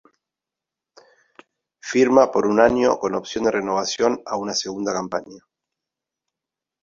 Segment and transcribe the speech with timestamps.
[1.79, 5.43] Firma por un año con opción de renovación a una segunda campaña.